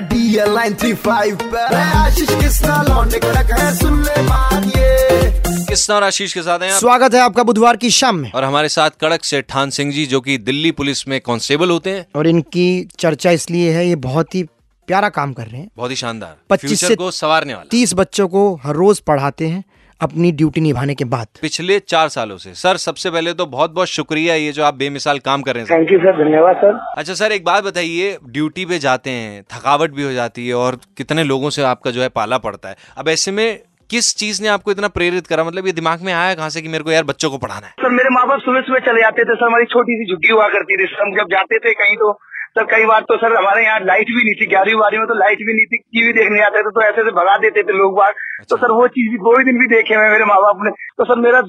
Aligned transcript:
DL 0.00 0.50
nine 0.50 0.74
three 0.74 0.94
five 0.94 1.56
Ashish 1.56 2.62
लौंडे 2.62 3.18
कड़क 3.18 3.50
है 3.60 3.74
सुन 3.76 4.02
ले 4.02 4.22
बात 4.22 4.64
ये। 4.76 5.42
कृष्णा 5.66 5.96
और 5.96 6.04
आशीष 6.04 6.32
के 6.32 6.42
साथ 6.42 6.58
हैं 6.58 6.78
स्वागत 6.78 7.14
है 7.14 7.20
आपका 7.20 7.42
बुधवार 7.42 7.76
की 7.76 7.90
शाम 7.90 8.16
में। 8.16 8.32
और 8.32 8.44
हमारे 8.44 8.68
साथ 8.68 8.90
कड़क 9.00 9.24
से 9.24 9.42
ठान 9.42 9.70
सिंह 9.70 9.92
जी 9.92 10.06
जो 10.06 10.20
कि 10.20 10.38
दिल्ली 10.38 10.70
पुलिस 10.70 11.08
में 11.08 11.20
कांस्टेबल 11.20 11.70
होते 11.70 11.90
हैं। 11.90 12.06
और 12.16 12.26
इनकी 12.26 12.88
चर्चा 12.98 13.30
इसलिए 13.30 13.72
है 13.72 13.88
ये 13.88 13.96
बहुत 13.96 14.34
ही 14.34 14.42
प्यारा 14.86 15.08
काम 15.08 15.32
कर 15.32 15.46
रहे 15.46 15.60
हैं। 15.60 15.68
बहुत 15.76 15.90
ही 15.90 15.96
शानदार। 15.96 16.36
25 16.50 16.68
फ्यूचर 16.68 16.86
से 16.86 16.96
को 16.96 17.10
सवारने 17.10 17.54
वाला। 17.54 17.68
तीस 17.70 17.94
बच्चों 17.94 18.28
को 18.28 18.60
हर 18.62 18.74
रोज 18.74 19.00
पढ़ाते 19.00 19.46
हैं। 19.46 19.64
अपनी 20.02 20.30
ड्यूटी 20.32 20.60
निभाने 20.60 20.94
के 20.94 21.04
बाद। 21.06 21.26
पिछले 21.42 21.78
चार 21.78 22.08
सालों 22.08 22.36
से। 22.36 22.52
सर 22.54 22.76
सबसे 22.76 23.10
पहले 23.10 23.32
तो 23.32 23.46
बहुत 23.46 23.70
बहुत 23.70 23.88
शुक्रिया 23.88 24.34
ये 24.34 24.52
जो 24.52 24.64
आप 24.64 24.74
बेमिसाल 24.74 25.18
काम 25.20 25.42
कर 25.42 25.54
रहे 25.54 25.64
हैं। 25.64 25.70
थैंक 25.70 25.92
यू 25.92 25.98
सर 25.98 26.16
धन्यवाद 26.22 26.56
सर 26.56 26.78
अच्छा 26.98 27.14
सर 27.14 27.32
एक 27.32 27.44
बात 27.44 27.64
बताइए 27.64 28.16
ड्यूटी 28.28 28.64
पे 28.64 28.78
जाते 28.78 29.10
हैं 29.10 29.42
थकावट 29.52 29.90
भी 29.90 30.02
हो 30.02 30.12
जाती 30.12 30.48
है 30.48 30.54
और 30.54 30.78
कितने 30.96 31.24
लोगों 31.24 31.50
से 31.50 31.62
आपका 31.64 31.90
जो 31.90 32.02
है 32.02 32.08
पाला 32.16 32.38
पड़ता 32.38 32.68
है। 32.68 32.76
अब 32.98 33.08
ऐसे 33.08 33.30
में 33.30 33.46
किस 33.90 34.14
चीज़ 34.16 34.42
ने 34.42 34.48
आपको 34.48 34.70
इतना 34.70 34.88
प्रेरित 34.88 35.26
करा? 35.26 35.44
मतलब 35.44 35.66
ये 35.66 35.72
दिमाग 35.72 36.02
में 36.02 36.12
आया 36.12 36.34
कहाँ 36.34 36.50
से 36.50 36.62
कि 36.62 36.68
मेरे 36.68 36.84
को 36.84 36.90
यार 36.90 37.04
बच्चों 37.04 37.30
को 37.30 37.38
पढ़ाना 37.38 37.66
है? 37.66 37.72
सर 37.72 37.90
मेरे 37.90 38.10
माँ 38.10 38.26
बाप 38.28 38.40
सुबह 38.40 38.60
सुबह 38.60 38.78
चले 38.86 39.00
जाते 39.00 39.24
थे 39.24 39.34
सर 39.34 39.46
हमारी 39.46 39.64
छोटी 39.72 39.96
सी 39.96 40.12
झुग्गी 40.12 40.32
हुआ 40.32 40.48
करती 40.48 40.76
थी 40.76 40.86
सर 40.86 41.02
हम 41.02 41.16
जब 41.16 41.30
जाते 41.30 41.58
थे 41.58 41.74
कहीं 41.74 41.96
तो 41.96 42.12
सर 42.56 42.64
कई 42.70 42.84
बार 42.86 43.00
तो 43.08 43.16
सर 43.16 43.34
हमारे 43.34 43.64
यहाँ 43.64 43.80
लाइट 43.82 44.08
भी 44.08 44.22
नहीं 44.24 44.34
थी 44.40 44.46
ग्यारहवीं 44.46 44.78
बारहवीं 44.78 44.98
में 44.98 45.06
तो 45.08 45.14
लाइट 45.18 45.38
भी 45.40 45.52
नहीं 45.52 45.66
थी 45.66 45.76
टीवी 45.78 46.12
देखने 46.12 46.40
आते 46.44 46.62
थे 46.62 46.70
तो 46.70 46.82
ऐसे 46.82 47.04
से 47.04 47.12
भगा 47.18 47.36
देते 47.44 47.62
थे 47.62 47.76
लोग 47.78 47.94
बाग। 47.96 48.20
तो 48.50 48.56
सर 48.56 48.72
वो 48.72 48.86
चीज़ 48.96 49.08
भी 49.10 49.18
दो 49.18 49.32
ही 49.38 49.44
दिन 49.44 49.58
भी 49.58 49.68
देखे 49.68 49.94
हुए 49.94 50.10
मेरे 50.10 50.24
माँ 50.24 50.36
बाप 50.42 50.60
ने। 50.64 50.70
तो 50.98 51.04
सर 51.04 51.20
मेरा 51.20 51.40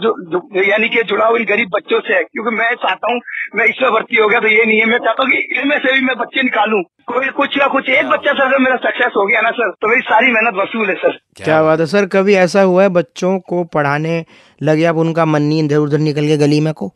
यानी 0.64 0.90
कि 0.90 1.04
जुड़ाव 1.10 1.36
इन 1.38 1.46
गरीब 1.50 1.70
बच्चों 1.76 2.00
से 2.08 2.14
है 2.14 2.24
क्योंकि 2.24 2.56
मैं 2.58 2.70
चाहता 2.86 3.12
हूँ 3.12 3.20
मैं 3.56 3.66
इसमें 3.66 3.92
भर्ती 3.92 4.22
हो 4.22 4.28
गया 4.30 4.40
तो 4.40 4.54
ये 4.54 4.64
नहीं 4.66 4.80
है। 4.80 4.86
मैं 4.92 5.00
चाहता 5.00 5.24
हूँ 5.24 5.32
कि 5.32 5.60
इनमें 5.60 5.78
से 5.80 5.94
भी 5.94 6.06
मैं 6.06 6.18
बच्चे 6.20 6.44
निकालूं। 6.44 6.82
कोई 7.08 7.30
कुछ 7.38 7.58
ना 7.58 7.68
कुछ 7.70 7.90
एक 7.92 8.10
बच्चा 8.10 8.34
सर 8.34 8.58
मेरा 8.60 8.76
सक्सेस 8.82 9.14
हो 9.18 9.26
गया 9.28 9.42
ना 9.42 9.52
सर 9.54 9.72
तो 9.82 9.88
मेरी 9.90 10.02
सारी 10.08 10.32
मेहनत 10.32 10.60
वसूल 10.62 10.90
है 10.90 10.96
सर। 10.98 11.20
क्या 11.44 11.62
बात 11.64 11.80
है 11.80 11.86
सर 11.90 12.06
कभी 12.14 12.36
ऐसा 12.48 12.62
हुआ 12.64 12.84
है 12.84 12.90
बच्चों 12.98 13.38
को 13.50 13.64
पढ़ाने 13.74 14.24
लगे 14.62 14.86
अब 14.86 14.98
उनका 14.98 15.26
मन 15.28 15.42
नहीं 15.44 15.64
इधर 15.64 15.88
उधर 15.88 15.98
निकल 16.02 16.22
गया 16.24 16.46
गली 16.48 16.60
में 16.62 16.74
को? 16.74 16.94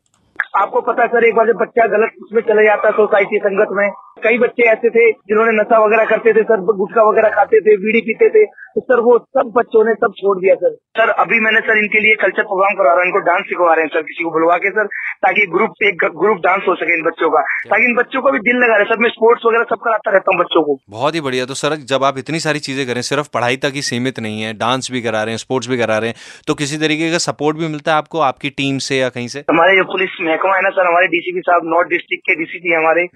आपको 0.62 0.82
पता 0.82 1.02
है, 1.02 1.08
सर, 1.08 1.24
एक 1.24 1.36
बार 1.36 1.48
जब 1.48 1.54
बच्चा 1.54 1.88
गलत 1.88 2.12
उसमें 2.24 2.42
चले 2.42 2.64
जाता 2.66 2.88
है 2.88 2.94
सोसाइटी, 2.94 3.38
संगत 3.38 3.68
में 3.72 3.90
कई 4.24 4.38
बच्चे 4.38 4.70
ऐसे 4.70 4.90
थे 4.90 5.10
जिन्होंने 5.32 5.52
नशा 5.58 5.84
वगैरह 5.86 6.06
करते 6.06 6.34
थे 6.34 6.44
सर 6.50 6.62
गुटखा 6.72 7.10
वगैरह 7.10 7.30
खाते 7.36 7.60
थे 7.62 7.76
बीड़ी 7.84 8.02
पीते 8.08 8.30
थे। 8.30 8.46
तो 8.46 8.82
सर 8.82 9.00
वो 9.02 9.18
सब 9.36 9.52
बच्चों 9.54 9.84
ने 9.86 9.94
सब 9.96 10.14
छोड़ 10.18 10.38
दिया 10.40 10.56
सर। 10.56 10.74
सर 10.98 11.10
अभी 11.22 11.40
मैंने 11.44 11.60
सर 11.68 11.78
इनके 11.78 12.00
लिए 12.00 12.16
कल्चर 12.24 12.44
प्रोग्राम 12.50 12.76
करा 12.80 12.90
रहा 12.90 12.98
हूँ। 12.98 13.06
इनको 13.06 13.20
डांस 13.28 13.46
सिखवा 13.50 13.74
रहे 13.74 13.86
हैं 13.86 13.90
सर 13.94 14.02
किसी 14.10 14.24
को 14.24 14.32
बुलवा 14.32 14.58
के 14.58 14.72
सर 14.72 14.90
ताकि 15.26 15.46
ग्रुप 15.54 15.84
एक 15.88 16.06
ग्रुप 16.18 16.42
डांस 16.44 16.64
हो 16.68 16.76
सके 16.76 16.98
इन 16.98 17.04
बच्चों 17.04 17.30
का। 17.30 17.42
ताकि 17.70 17.86
इन 17.86 17.96
बच्चों 17.96 18.22
को 18.22 18.32
भी 18.32 18.40
दिल 18.48 18.58
लगा 18.58 18.76
रहे 18.76 18.86
सर 18.86 19.02
मैं 19.04 19.10
स्पोर्ट्स 19.10 19.46
वगैरह 19.46 19.66
सब 19.72 19.82
कराता 19.86 20.12
रहता 20.12 20.34
हूँ 20.34 20.40
बच्चों 20.42 20.64
को। 20.64 20.78
बहुत 20.90 21.16
ही 21.16 21.22
बढ़िया। 21.22 21.46
तो 21.46 21.54
सर 21.56 21.76
जब 21.94 22.04
आप 22.04 22.18
इतनी 22.18 22.40
सारी 22.40 22.60
चीज़ें 22.68 22.86
करें 22.88 23.02
सिर्फ़ 23.10 23.30
पढ़ाई 23.34 23.58
तक 23.66 23.72
ही 23.76 23.82
सीमित 23.84 24.20
नहीं 24.20 24.42
है 24.42 24.54
डांस 24.58 24.92
भी 24.92 25.02
करा 25.02 25.24
रहे 25.24 25.34
हैं 25.34 25.44
स्पोर्ट्स 25.46 25.70
भी 25.70 25.78
करा 25.78 25.98
रहे 25.98 26.10
हैं 26.10 26.44
तो 26.48 26.54
किसी 26.56 26.78
तरीके 26.78 27.12
का 27.12 27.18
सपोर्ट 27.26 27.58
भी 27.58 27.68
मिलता 27.68 27.92
है 27.92 27.98
आपको 27.98 28.20
आपकी 28.22 28.50
टीम 28.62 28.78
से 28.84 28.98
या 28.98 29.10
कहीं 29.10 29.28
से? 29.28 29.44
हमारे 29.50 29.76
जो 29.78 29.84
पुलिस 29.92 30.22
महकमा 30.22 30.56
है 30.56 30.62
ना 30.62 30.70
सर 30.70 30.88
हमारे 30.88 31.08
डीसीपी 31.08 31.42
साहब 31.42 31.70
नॉर्थ 31.74 31.90
डिस्ट्रिक्ट 31.90 32.26
के 32.28 32.36
डीसीपी 32.36 32.74
हमारे। 32.74 33.08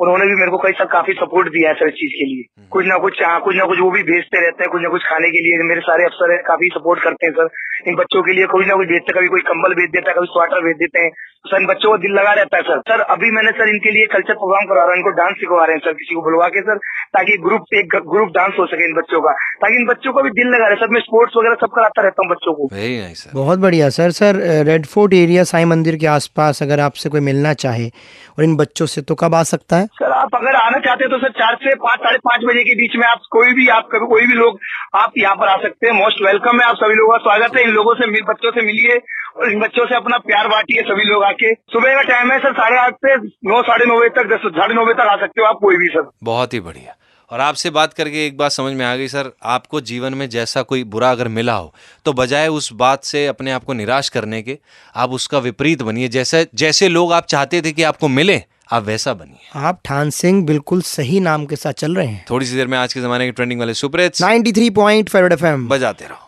उन्होंने 0.00 0.24
भी 0.26 0.34
मेरे 0.34 0.50
को 0.50 0.58
कई 0.58 0.72
सर 0.78 0.86
काफ़ी 0.92 1.12
सपोर्ट 1.14 1.48
दिया 1.54 1.68
है 1.70 1.74
सर 1.74 1.88
इस 1.88 1.94
चीज़ 1.98 2.14
के 2.20 2.24
लिए। 2.30 2.66
कुछ 2.72 2.86
ना 2.86 2.96
कुछ 2.98 3.22
हाँ 3.22 3.40
कुछ 3.40 3.56
ना 3.56 3.64
कुछ 3.64 3.78
वो 3.80 3.90
भी 3.90 4.02
भेजते 4.08 4.40
रहते 4.44 4.64
हैं 4.64 4.70
कुछ 4.72 4.82
ना 4.82 4.88
कुछ 4.88 5.02
खाने 5.10 5.28
के 5.34 5.42
लिए। 5.44 5.68
मेरे 5.68 5.80
सारे 5.88 6.04
अफसर 6.04 6.32
है 6.32 6.38
काफ़ी 6.48 6.68
सपोर्ट 6.74 7.02
करते 7.02 7.26
हैं 7.26 7.32
सर। 7.34 7.90
इन 7.90 7.94
बच्चों 7.96 8.22
के 8.22 8.32
लिए 8.32 8.46
कुछ 8.54 8.66
ना 8.66 8.74
कुछ 8.74 8.88
भेजते 8.88 9.12
हैं 9.12 9.16
कभी 9.18 9.28
कोई 9.34 9.46
कंबल 9.50 9.74
भेज 9.80 9.90
देता 9.94 10.10
है 10.10 10.16
कभी 10.16 10.30
स्वेटर 10.34 10.64
भेज 10.66 10.76
देते 10.82 11.04
हैं। 11.04 11.10
तो 11.44 11.50
सर 11.50 11.60
इन 11.60 11.66
बच्चों 11.66 11.90
को 11.90 11.96
दिल 12.02 12.12
लगा 12.18 12.32
रहता 12.32 12.56
है 12.56 12.62
सर। 12.62 12.80
सर 12.90 13.00
अभी 13.14 13.30
मैंने 13.36 13.50
सर 13.56 13.68
इनके 13.68 13.90
लिए 13.96 14.06
कल्चर 14.12 14.38
प्रोग्राम 14.42 14.68
करवा 14.68 14.84
रहा 14.84 14.90
हूँ 14.90 14.98
इनको 14.98 15.10
डांस 15.18 15.36
सिखवा 15.40 15.64
रहे 15.64 15.76
हैं 15.76 15.82
सर 15.86 15.92
किसी 15.94 16.14
को 16.14 16.22
बुलवा 16.28 16.48
के 16.54 16.60
सर 16.68 16.78
ताकि 17.16 17.36
ग्रुप 17.46 17.74
एक 17.80 17.96
ग्रुप 18.12 18.30
डांस 18.36 18.54
हो 18.58 18.66
सके 18.66 18.88
इन 18.88 18.94
बच्चों 18.96 19.20
का। 19.20 19.32
ताकि 19.64 19.76
इन 19.76 19.86
बच्चों 19.86 20.12
को 20.12 20.22
भी 20.22 20.30
दिल 20.38 20.48
लगा 20.54 20.66
रहे। 20.66 20.76
सर 20.76 20.94
मैं 20.94 21.00
स्पोर्ट्स 21.00 21.36
वगैरह 21.36 21.60
सब 21.62 21.74
कराता 21.76 22.02
रहता 22.02 22.24
हूँ 22.24 22.30
बच्चों 22.30 22.54
को। 22.54 22.68
वेरी 22.74 23.00
नाइस 23.00 23.24
सर 23.24 23.30
बहुत 23.34 23.58
बढ़िया 23.58 23.88
sir. 23.98 24.10
Sir 24.20 24.40
red 24.66 24.86
fort 24.86 25.14
area 25.14 25.44
Sai 25.44 25.64
मंदिर 25.74 25.96
के 25.96 26.06
आसपास 26.16 26.62
अगर 26.62 26.80
आपसे 26.80 27.08
कोई 27.08 27.20
मिलना 27.30 27.52
चाहे 27.64 27.88
और 27.88 28.44
इन 28.44 28.56
बच्चों 28.56 28.86
से 28.86 29.02
तो 29.02 29.14
कब 29.14 29.34
आ 29.34 29.42
सकता 29.44 29.76
है? 29.76 29.83
सर 29.86 30.12
आप 30.12 30.34
अगर 30.34 30.56
आना 30.56 30.78
चाहते 30.78 31.04
हैं 31.04 31.10
तो 31.10 31.18
सर 31.18 31.32
चार 31.38 31.54
से 31.56 31.74
पाँच 31.82 32.00
साढ़े 32.00 32.18
पाँच 32.24 32.44
बजे 32.44 32.62
के 32.64 32.74
बीच 32.74 32.96
में 32.96 33.06
आप 33.08 33.20
कोई 33.30 33.52
भी 33.52 33.68
आप 33.68 33.88
कभी 33.92 34.06
कोई 34.06 34.26
भी 34.26 34.34
लोग 34.34 34.58
आप 34.94 35.12
यहाँ 35.18 35.34
पर 35.36 35.48
आ 35.48 35.56
सकते 35.62 35.86
हैं। 35.86 35.94
मोस्ट 35.94 36.22
वेलकम 36.22 36.60
है 36.60 36.66
आप 36.68 36.76
सभी 36.76 36.94
लोगों 36.94 37.12
का 37.12 37.18
स्वागत 37.18 37.56
है। 37.56 37.62
इन 37.62 37.70
लोगों 37.70 37.94
से 37.94 38.10
मिल 38.10 38.22
बच्चों 38.24 38.50
से 38.50 38.66
मिलिए 38.66 38.98
और 39.36 39.52
इन 39.52 39.60
बच्चों 39.60 39.86
से 39.86 39.96
अपना 39.96 40.18
प्यार 40.26 40.48
बांटिए 40.48 40.82
सभी 40.82 41.04
लोग 41.04 41.24
आके। 41.24 41.54
सुबह 41.72 41.94
का 41.94 42.02
टाइम 42.08 42.32
है 42.32 42.38
सर 42.38 42.52
साढ़े 42.52 42.78
आठ 42.78 42.94
से 43.06 43.16
नौ 43.48 43.62
साढ़े 43.62 43.86
नौ 43.86 43.98
बजे 44.00 44.08
तक 44.18 44.34
दस 44.34 44.50
साढ़े 44.50 44.74
नौ 44.74 44.84
बजे 44.84 44.94
तक 44.94 45.08
आ 45.08 45.16
सकते 45.16 45.42
हो 45.42 45.48
आप 45.48 45.58
कोई 45.62 45.76
भी 45.76 45.88
सर। 45.88 46.10
बहुत 46.24 46.54
ही 46.54 46.60
बढ़िया। 46.60 46.96
और 47.30 47.40
आपसे 47.40 47.70
बात 47.70 47.92
करके 47.92 48.26
एक 48.26 48.36
बात 48.38 48.50
समझ 48.50 48.72
में 48.72 48.84
आ 48.86 48.94
गई 48.96 49.08
सर 49.08 49.30
आपको 49.48 49.80
जीवन 49.82 50.14
में 50.14 50.28
जैसा 50.28 50.62
कोई 50.62 50.82
बुरा 50.86 51.10
अगर 51.10 51.28
मिला 51.30 51.52
हो 51.52 51.72
तो 52.06 52.12
बजाय 52.12 52.48
उस 52.48 52.72
बात 52.72 53.04
से 53.04 53.26
अपने 53.26 53.52
आप 53.52 53.64
को 53.64 53.72
निराश 53.72 54.08
करने 54.08 54.42
के 54.42 54.58
आप 54.94 55.10
उसका 55.10 55.38
विपरीत 55.38 55.82
बनिए। 55.82 56.08
जैसे 56.08 56.46
जैसे 56.54 56.88
लोग 56.88 57.12
आप 57.12 57.26
चाहते 57.26 57.62
थे 57.62 57.72
कि 57.72 57.82
आपको 57.82 58.08
मिले 58.08 58.36
आप 58.74 58.84
वैसा 58.84 59.14
बनिए। 59.14 59.50
आप 59.54 59.80
ठान 59.84 60.10
सिंह 60.10 60.44
बिल्कुल 60.46 60.82
सही 60.82 61.20
नाम 61.20 61.46
के 61.46 61.56
साथ 61.56 61.72
चल 61.72 61.94
रहे 61.94 62.06
हैं। 62.06 62.24
थोड़ी 62.30 62.46
सी 62.46 62.56
देर 62.56 62.66
में 62.66 62.78
आज 62.78 62.94
के 62.94 63.00
जमाने 63.00 63.26
के 63.26 63.32
ट्रेंडिंग 63.32 63.60
वाले 63.60 63.74
सुपर 63.74 64.00
हिट्स 64.00 64.22
93.5 64.22 64.70
पॉइंट 64.70 65.32
एफएम 65.32 65.68
बजाते 65.68 66.04
रहो। 66.04 66.23